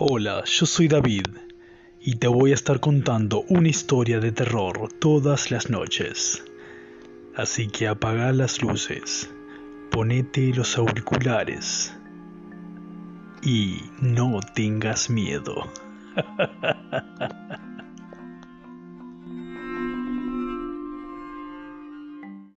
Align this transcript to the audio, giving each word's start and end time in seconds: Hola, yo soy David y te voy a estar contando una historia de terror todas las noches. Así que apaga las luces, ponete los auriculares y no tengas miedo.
Hola, 0.00 0.44
yo 0.44 0.64
soy 0.64 0.86
David 0.86 1.26
y 2.00 2.18
te 2.18 2.28
voy 2.28 2.52
a 2.52 2.54
estar 2.54 2.78
contando 2.78 3.42
una 3.48 3.66
historia 3.66 4.20
de 4.20 4.30
terror 4.30 4.92
todas 5.00 5.50
las 5.50 5.70
noches. 5.70 6.44
Así 7.34 7.66
que 7.66 7.88
apaga 7.88 8.30
las 8.30 8.62
luces, 8.62 9.28
ponete 9.90 10.54
los 10.54 10.78
auriculares 10.78 11.92
y 13.42 13.90
no 14.00 14.38
tengas 14.54 15.10
miedo. 15.10 15.68